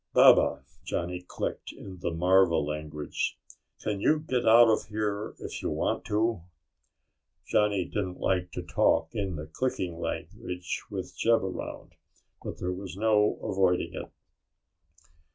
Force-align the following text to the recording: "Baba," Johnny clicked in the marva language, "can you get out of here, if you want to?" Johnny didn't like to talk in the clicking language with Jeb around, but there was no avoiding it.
"Baba," 0.15 0.63
Johnny 0.83 1.21
clicked 1.21 1.71
in 1.71 1.99
the 1.99 2.09
marva 2.09 2.55
language, 2.57 3.37
"can 3.83 3.99
you 4.01 4.17
get 4.19 4.47
out 4.47 4.67
of 4.67 4.87
here, 4.87 5.35
if 5.37 5.61
you 5.61 5.69
want 5.69 6.05
to?" 6.05 6.41
Johnny 7.47 7.85
didn't 7.85 8.19
like 8.19 8.51
to 8.53 8.63
talk 8.63 9.09
in 9.13 9.35
the 9.35 9.45
clicking 9.45 9.99
language 9.99 10.81
with 10.89 11.15
Jeb 11.15 11.43
around, 11.43 11.91
but 12.43 12.57
there 12.57 12.73
was 12.73 12.97
no 12.97 13.37
avoiding 13.43 13.93
it. 13.93 14.11